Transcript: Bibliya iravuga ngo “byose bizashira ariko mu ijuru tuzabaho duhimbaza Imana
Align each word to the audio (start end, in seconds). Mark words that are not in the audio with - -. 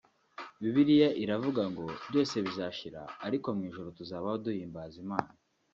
Bibliya 0.61 1.09
iravuga 1.23 1.61
ngo 1.71 1.85
“byose 2.09 2.35
bizashira 2.45 3.01
ariko 3.27 3.47
mu 3.55 3.61
ijuru 3.69 3.89
tuzabaho 3.97 4.37
duhimbaza 4.45 4.97
Imana 5.05 5.31